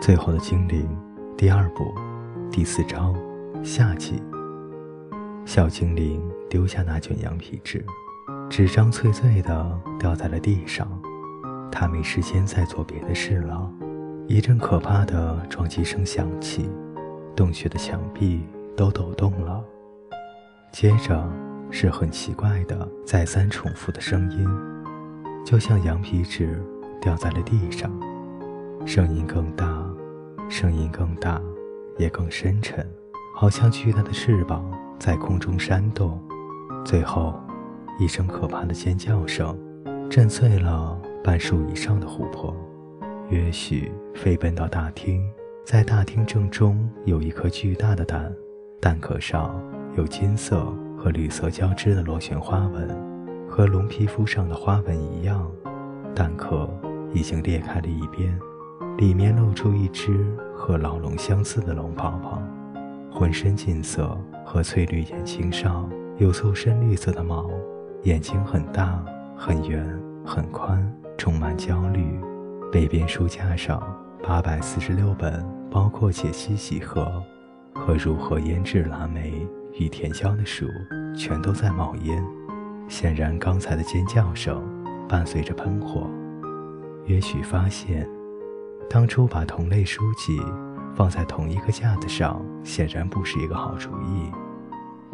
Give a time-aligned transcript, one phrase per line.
[0.00, 0.88] 最后的精灵，
[1.36, 1.92] 第二部，
[2.52, 3.14] 第四章，
[3.64, 4.22] 下集。
[5.44, 7.84] 小精灵丢下那卷羊皮纸，
[8.48, 10.88] 纸张脆脆的掉在了地上。
[11.70, 13.68] 他没时间再做别的事了。
[14.28, 16.70] 一阵可怕的撞击声响起，
[17.34, 18.46] 洞穴的墙壁
[18.76, 19.62] 都抖动了。
[20.70, 21.28] 接着
[21.70, 24.48] 是很奇怪的再三重复的声音，
[25.44, 26.62] 就像羊皮纸
[27.00, 27.90] 掉在了地上。
[28.86, 29.77] 声音更大，
[30.48, 31.40] 声音更大，
[31.98, 32.86] 也更深沉，
[33.36, 34.64] 好像巨大的翅膀
[34.98, 36.18] 在空中扇动。
[36.84, 37.38] 最后，
[37.98, 39.56] 一声可怕的尖叫声，
[40.10, 42.56] 震碎了半数以上的琥珀。
[43.28, 45.22] 约许飞奔到大厅，
[45.66, 48.32] 在大厅正中有一颗巨大的蛋，
[48.80, 49.62] 蛋壳上
[49.96, 50.64] 有金色
[50.96, 52.88] 和绿色交织的螺旋花纹，
[53.46, 55.46] 和龙皮肤上的花纹一样。
[56.14, 56.68] 蛋壳
[57.12, 58.36] 已经裂开了一边。
[58.98, 62.42] 里面露出一只和老龙相似的龙泡泡，
[63.12, 67.48] 浑身金色和翠绿眼睛上有簇深绿色的毛，
[68.02, 69.00] 眼睛很大、
[69.36, 69.88] 很圆、
[70.26, 70.84] 很宽，
[71.16, 72.20] 充满焦虑。
[72.72, 73.80] 北边书架上
[74.20, 77.22] 八百四十六本，包括解析几何
[77.72, 79.46] 和如何腌制蓝莓
[79.78, 80.66] 与甜椒的书，
[81.16, 82.20] 全都在冒烟。
[82.88, 84.60] 显然，刚才的尖叫声
[85.08, 86.10] 伴随着喷火。
[87.06, 88.04] 也许发现。
[88.90, 90.40] 当初把同类书籍
[90.94, 94.30] 放在同一个架子上，显然不是一个好主意。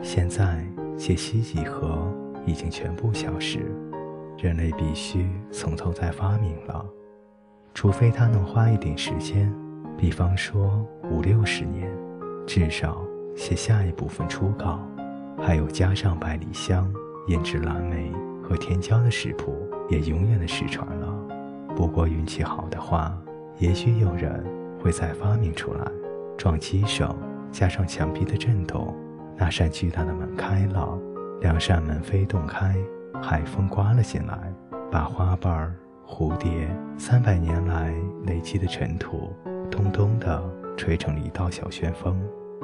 [0.00, 0.64] 现在
[0.96, 2.08] 解析几何
[2.46, 3.58] 已经全部消失，
[4.38, 6.86] 人类必须从头再发明了。
[7.74, 9.52] 除非他能花一点时间，
[9.98, 11.90] 比方说五六十年，
[12.46, 14.78] 至少写下一部分初稿，
[15.42, 16.88] 还有加上百里香、
[17.26, 21.12] 胭脂蓝莓和甜椒的食谱，也永远的失传了。
[21.74, 23.12] 不过运气好的话。
[23.58, 24.44] 也许有人
[24.80, 25.80] 会再发明出来。
[26.36, 27.16] 撞击声
[27.50, 28.94] 加上墙壁的震动，
[29.36, 30.98] 那扇巨大的门开了，
[31.40, 32.74] 两扇门飞动开，
[33.22, 34.52] 海风刮了进来，
[34.90, 35.72] 把花瓣、
[36.06, 37.94] 蝴蝶三百年来
[38.26, 39.32] 累积的尘土，
[39.70, 40.42] 通通的
[40.76, 42.20] 吹成了一道小旋风。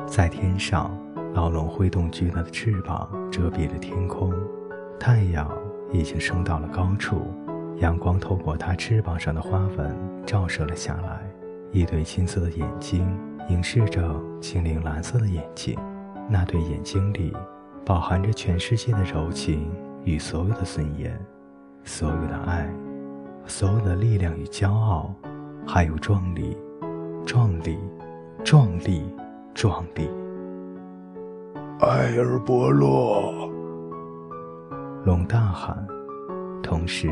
[0.06, 0.90] 在天上，
[1.32, 4.34] 老龙挥动巨大的翅膀，遮蔽了天空。
[4.98, 5.48] 太阳
[5.92, 7.32] 已经升到了高处。
[7.80, 9.96] 阳光透过它翅膀上的花纹
[10.26, 11.22] 照射了下来，
[11.72, 13.18] 一对金色的眼睛
[13.48, 15.78] 凝视着精灵蓝色的眼睛，
[16.28, 17.34] 那对眼睛里
[17.84, 19.72] 饱含着全世界的柔情
[20.04, 21.18] 与所有的尊严，
[21.82, 22.70] 所有的爱，
[23.46, 25.14] 所有的力量与骄傲，
[25.66, 26.54] 还有壮丽，
[27.24, 27.78] 壮丽，
[28.44, 29.02] 壮丽，
[29.54, 30.06] 壮丽。
[31.80, 33.32] 埃尔伯洛，
[35.06, 35.82] 龙大喊，
[36.62, 37.08] 同时。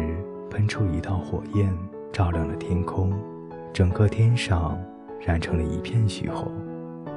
[0.51, 1.77] 喷出一道火焰，
[2.13, 3.13] 照亮了天空，
[3.73, 4.79] 整个天上
[5.21, 6.51] 燃成了一片血红。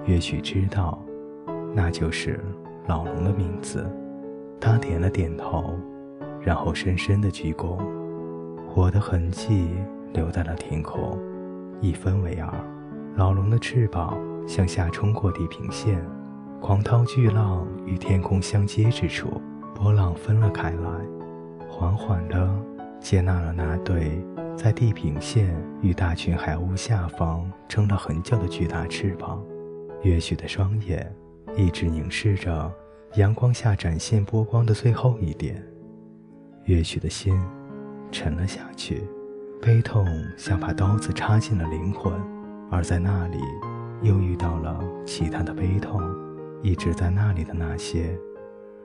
[0.05, 1.01] 也许知道，
[1.73, 2.39] 那就是
[2.87, 3.85] 老龙的名字。
[4.59, 5.75] 他点了点头，
[6.41, 7.77] 然后深深的鞠躬。
[8.67, 9.69] 火的痕迹
[10.13, 11.17] 留在了天空，
[11.81, 12.53] 一分为二。
[13.15, 15.99] 老龙的翅膀向下冲过地平线，
[16.61, 19.41] 狂涛巨浪与天空相接之处，
[19.75, 20.89] 波浪分了开来，
[21.67, 22.49] 缓缓的。
[23.01, 24.23] 接纳了那对
[24.55, 29.43] 在地平线与大群海鸥下方撑了很久的巨大翅膀，
[30.03, 31.13] 月许的双眼
[31.57, 32.71] 一直凝视着
[33.15, 35.61] 阳光下展现波光的最后一点。
[36.65, 37.35] 约许的心
[38.11, 39.03] 沉了下去，
[39.59, 40.05] 悲痛
[40.37, 42.13] 像把刀子插进了灵魂，
[42.69, 43.39] 而在那里
[44.03, 45.99] 又遇到了其他的悲痛，
[46.61, 48.15] 一直在那里的那些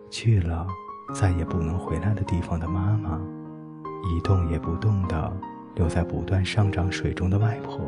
[0.08, 0.66] 去了
[1.14, 3.20] 再也不能回来的地方的妈妈。
[4.08, 5.32] 一动也不动地
[5.74, 7.80] 留在不断上涨水中的外婆，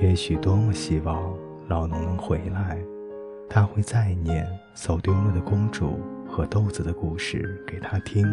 [0.00, 1.20] 也许多么希望
[1.68, 2.78] 老农能回来，
[3.48, 8.26] 他会再念走丢了的公主和豆子的故事给他听。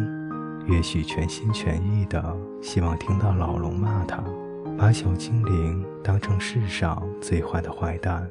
[0.66, 4.22] 也许全心全意地希望听到老龙骂他，
[4.78, 8.28] 把小精灵当成世上最坏的坏蛋，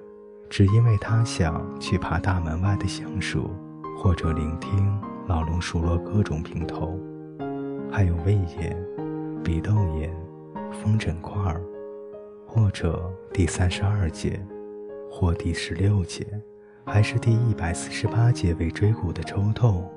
[0.49, 3.49] 只因为他想去爬大门外的橡树，
[3.97, 6.97] 或者聆听老龙数落各种平头。
[7.91, 8.75] 还有胃炎、
[9.43, 10.13] 鼻窦炎、
[10.71, 11.61] 风疹块儿，
[12.45, 14.39] 或者第三十二节，
[15.09, 16.25] 或第十六节，
[16.85, 19.89] 还是第一百四十八节尾椎骨的抽痛。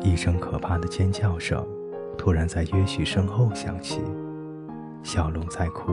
[0.00, 1.64] 一声可怕的尖叫声
[2.18, 4.00] 突然在约许身后响起。
[5.02, 5.92] 小龙在哭。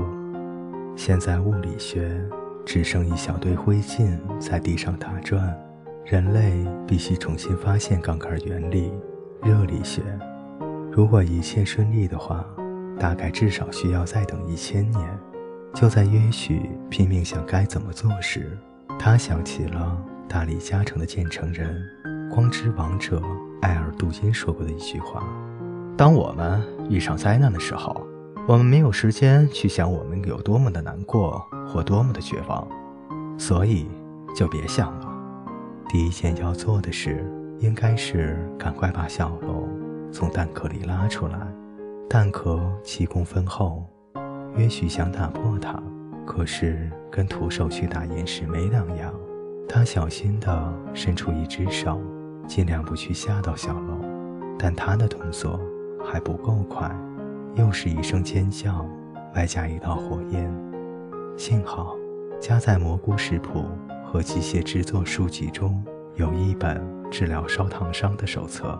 [0.96, 2.20] 现在物理学
[2.66, 5.58] 只剩一小堆灰烬在地上打转。
[6.06, 8.92] 人类必须重新发现杠杆原理。
[9.44, 10.02] 热力学。
[11.00, 12.46] 如果一切顺利的话，
[13.00, 15.20] 大概至少需要再等一千年。
[15.74, 18.58] 就在约许拼命想该怎么做时，
[19.00, 19.98] 他想起了
[20.28, 21.82] 大理加城的建成人
[22.30, 23.24] 光之王者
[23.62, 25.24] 艾尔杜因说过的一句话
[25.96, 28.06] ：“当我们遇上灾难的时候，
[28.46, 32.68] 我们没有时间去想我们有多么的难过或多么的绝望，
[33.38, 33.88] 所以
[34.36, 35.08] 就别想了。
[35.88, 37.26] 第一件要做的事，
[37.60, 39.66] 应该是赶快把小龙
[40.12, 41.40] 从蛋壳里拉出来。
[42.10, 43.86] 蛋壳七公分厚。”
[44.58, 45.82] 约许想打破它，
[46.26, 49.14] 可是跟徒手去打岩石没两样。
[49.70, 52.02] 他小心地伸出一只手，
[52.48, 54.00] 尽量不去吓到小龙，
[54.58, 55.60] 但他的动作
[56.04, 56.90] 还不够快。
[57.54, 58.84] 又是一声尖叫，
[59.36, 60.52] 外加一道火焰。
[61.38, 61.96] 幸好，
[62.40, 63.66] 夹在蘑菇食谱
[64.04, 65.82] 和机械制作书籍中
[66.16, 68.78] 有一本治疗烧烫伤的手册。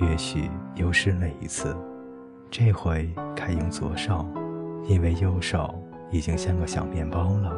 [0.00, 1.76] 也许又试了一次，
[2.50, 4.26] 这回开用左手。
[4.86, 5.74] 因为右手
[6.10, 7.52] 已经像个小面包了，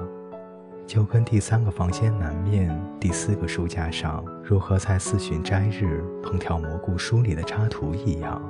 [0.84, 8.42] 就跟第三个房间南面第四个书架上如何在四旬斋日烹调蘑菇书里的插图一样，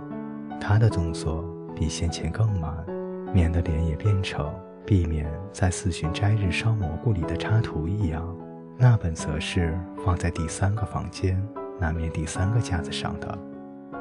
[0.59, 1.45] 他的动作
[1.77, 2.75] 比先前更慢，
[3.35, 4.51] 免得脸也变成
[4.87, 8.25] 避免在四旬斋日烧蘑菇里的插图一样。
[8.79, 11.39] 那本则是放在第三个房间
[11.79, 13.39] 南面第三个架子上的。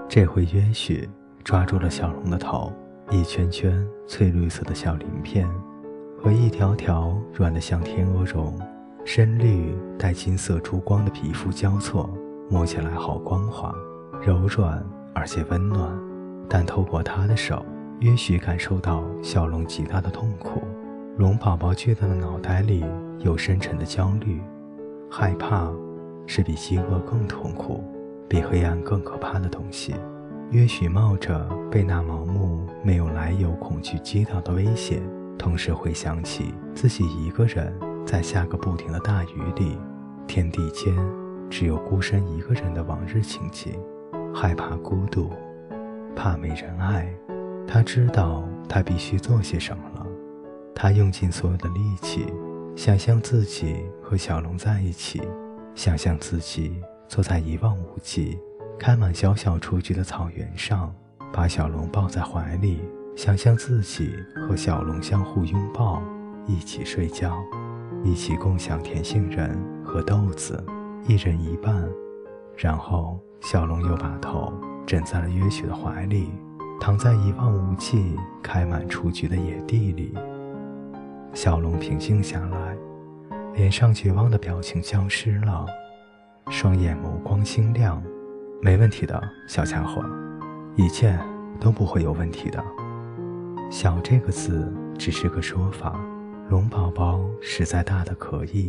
[0.09, 1.07] 这回约许
[1.43, 2.73] 抓住了小龙的头。
[3.11, 5.47] 一圈圈翠绿色的小鳞片，
[6.17, 8.59] 和一条条软得像天鹅绒、
[9.05, 12.09] 深绿带金色珠光的皮肤交错，
[12.49, 13.71] 摸起来好光滑、
[14.19, 14.83] 柔软
[15.13, 15.95] 而且温暖。
[16.49, 17.63] 但透过他的手，
[17.99, 20.63] 约许感受到小龙极大的痛苦。
[21.17, 22.83] 龙宝宝巨大的脑袋里
[23.19, 24.41] 有深沉的焦虑、
[25.07, 25.71] 害怕，
[26.25, 27.83] 是比饥饿更痛苦、
[28.29, 29.95] 比黑暗更可怕的东西。
[30.51, 35.01] 约许冒着被那盲目、没有来由恐惧击倒的危险，
[35.37, 37.73] 同时回想起自己一个人
[38.05, 39.77] 在下个不停的大雨里，
[40.25, 40.95] 天地间
[41.49, 43.73] 只有孤身一个人的往日情景，
[44.33, 45.31] 害怕孤独，
[46.15, 47.11] 怕没人爱。
[47.67, 50.05] 他知道他必须做些什么了。
[50.73, 52.25] 他用尽所有的力气，
[52.75, 55.21] 想象自己和小龙在一起，
[55.75, 58.39] 想象自己坐在一望无际。
[58.77, 60.95] 开满小小雏菊的草原上，
[61.33, 62.79] 把小龙抱在怀里，
[63.13, 64.13] 想象自己
[64.47, 66.01] 和小龙相互拥抱，
[66.47, 67.37] 一起睡觉，
[68.05, 70.63] 一起共享甜杏仁和豆子，
[71.05, 71.83] 一人一半。
[72.55, 74.53] 然后小龙又把头
[74.85, 76.29] 枕在了约许的怀里，
[76.79, 80.13] 躺在一望无际、开满雏菊的野地里。
[81.33, 82.77] 小龙平静下来，
[83.55, 85.65] 脸上绝望的表情消失了，
[86.49, 88.01] 双眼眸光星亮。
[88.59, 90.03] 没问题的，小家伙，
[90.75, 91.17] 一切
[91.59, 92.61] 都不会有问题的。
[93.69, 95.97] 小这个字只是个说法，
[96.49, 98.67] 龙宝宝实在大的可以，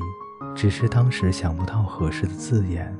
[0.55, 2.95] 只是当时想不到合适的字眼。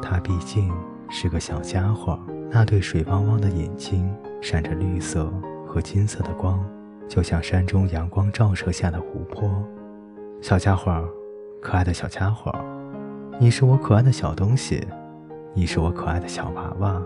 [0.00, 0.72] 他毕竟
[1.10, 2.18] 是个小家伙，
[2.50, 5.28] 那对水汪汪的眼睛闪着绿色
[5.66, 6.64] 和金色的光，
[7.08, 9.50] 就像山中阳光照射下的湖泊。
[10.40, 11.04] 小家伙，
[11.60, 12.54] 可爱的小家伙，
[13.40, 14.86] 你是我可爱的小东西。
[15.54, 17.02] 你是我可爱的小娃娃，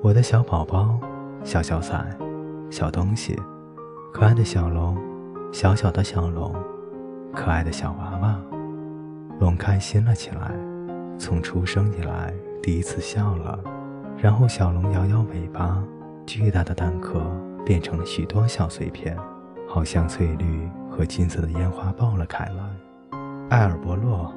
[0.00, 0.98] 我的小宝宝，
[1.42, 2.04] 小小崽，
[2.70, 3.36] 小东西，
[4.12, 4.96] 可爱的小龙，
[5.52, 6.54] 小小的小龙，
[7.32, 8.40] 可爱的小娃娃。
[9.40, 10.52] 龙开心了起来，
[11.18, 13.58] 从出生以来第一次笑了。
[14.18, 15.82] 然后小龙摇摇尾巴，
[16.26, 17.20] 巨大的蛋壳
[17.64, 19.16] 变成了许多小碎片，
[19.68, 23.18] 好像翠绿和金色的烟花爆了开来。
[23.48, 24.32] 艾尔伯洛，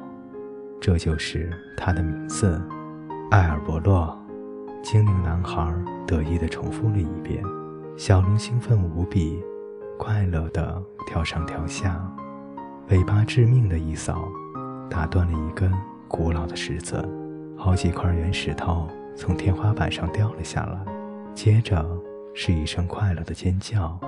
[0.80, 2.60] 这就是他的名字。
[3.30, 4.16] 艾尔伯洛，
[4.82, 5.74] 精灵男孩
[6.06, 7.42] 得意地重复了一遍。
[7.96, 9.42] 小龙兴奋无比，
[9.98, 12.00] 快乐地跳上跳下，
[12.88, 14.28] 尾巴致命的一扫，
[14.90, 15.72] 打断了一根
[16.06, 17.02] 古老的石子，
[17.56, 20.78] 好几块圆石头从天花板上掉了下来。
[21.34, 21.84] 接着
[22.34, 23.98] 是一声快乐的尖叫，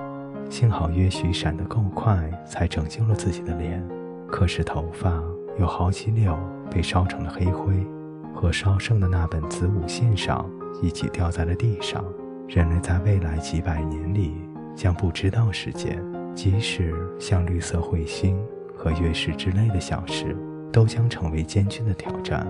[0.49, 3.85] 幸好约许闪得够快，才拯救了自己的脸。
[4.29, 5.11] 可是头发
[5.59, 6.37] 有好几绺
[6.69, 7.85] 被烧成了黑灰。
[8.33, 10.47] 和烧剩的那本子午线上
[10.79, 12.05] 一起掉在了地上。
[12.47, 14.31] 人类在未来几百年里
[14.75, 15.99] 将不知道时间，
[16.35, 18.39] 即使像绿色彗星
[18.75, 20.37] 和月食之类的小事，
[20.71, 22.45] 都将成为艰巨的挑战。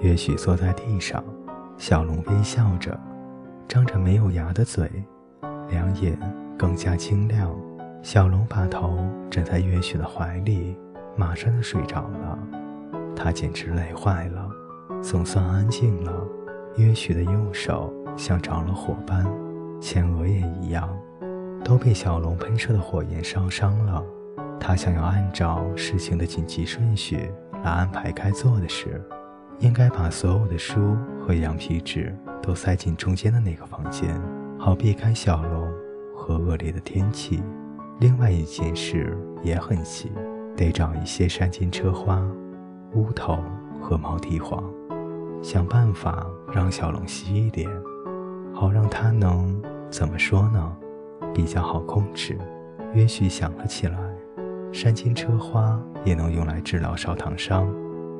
[0.00, 1.22] 也许坐在地上，
[1.76, 2.98] 小龙微笑着，
[3.66, 4.88] 张着没有牙的嘴，
[5.68, 6.16] 两眼
[6.56, 7.50] 更加清亮。
[8.00, 8.98] 小龙把头
[9.28, 10.76] 枕在月许的怀里，
[11.16, 12.38] 马上就睡着了。
[13.14, 14.48] 他简直累坏了。
[15.02, 16.12] 总算安静了。
[16.76, 19.26] 约许的右手像着了火般，
[19.78, 20.88] 前额也一样，
[21.62, 24.02] 都被小龙喷射的火焰烧伤了。
[24.58, 27.30] 他想要按照事情的紧急顺序
[27.62, 29.02] 来安排该做的事，
[29.58, 34.18] 应该把所有的书和羊皮纸都塞进中间的那个房间，
[34.58, 35.70] 好避开小龙
[36.16, 37.42] 和恶劣的天气。
[38.00, 40.10] 另外一件事也很急，
[40.56, 42.22] 得找一些山金车花、
[42.94, 43.38] 乌头
[43.80, 44.62] 和毛地黄，
[45.42, 47.68] 想办法让小龙吸一点，
[48.52, 50.76] 好让他能怎么说呢？
[51.34, 52.38] 比较好控制。
[52.92, 53.98] 约许想了起来。
[54.72, 57.66] 山金车花也能用来治疗烧烫伤，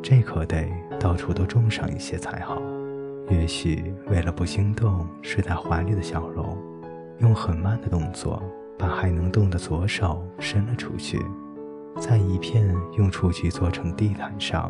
[0.02, 0.68] 这可得
[1.00, 2.60] 到处都种上一些才好。
[3.30, 6.58] 也许为了不惊动睡在怀里的小龙，
[7.20, 8.42] 用很慢的动作
[8.78, 11.18] 把还能动的左手伸了出去，
[12.02, 12.68] 在一片
[12.98, 14.68] 用雏菊做成地毯上，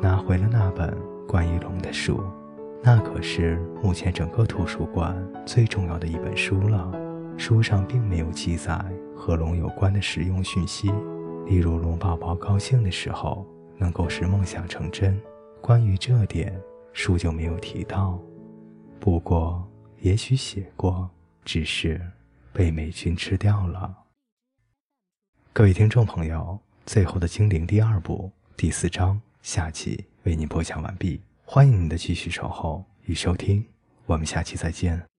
[0.00, 0.96] 拿回了那本
[1.28, 2.24] 关于龙的书。
[2.82, 5.14] 那可是目前整个图书馆
[5.44, 6.90] 最重要的一本书了。
[7.36, 8.82] 书上并没有记载
[9.14, 10.90] 和龙有关的实用讯息。
[11.44, 15.20] 例如，龙宝宝高兴的时候能够使梦想成真。
[15.60, 16.58] 关于这点，
[16.94, 18.18] 书就没有提到。
[18.98, 19.62] 不过，
[20.00, 21.10] 也许写过，
[21.44, 22.00] 只是
[22.50, 23.94] 被美军吃掉了。
[25.54, 33.62] 各位听众朋友，最后的精灵第二部第四章下集为您播讲完毕，欢迎您的继续守候与收听，
[34.06, 35.11] 我们下期再见。